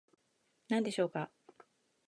[0.69, 1.29] 何でしょうか